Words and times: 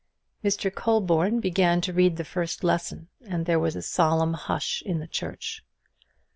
Mr. 0.43 0.73
Colborne 0.73 1.39
began 1.39 1.79
to 1.79 1.93
read 1.93 2.17
the 2.17 2.23
first 2.23 2.63
lesson; 2.63 3.07
and 3.27 3.45
there 3.45 3.59
was 3.59 3.75
a 3.75 3.83
solemn 3.83 4.33
hush 4.33 4.81
in 4.83 4.97
the 4.97 5.05
church. 5.05 5.63